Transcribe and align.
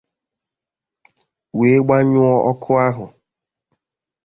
wee 1.57 1.79
gbanyụọ 1.85 2.33
ọkụ 2.49 2.69
ahụ 2.87 3.05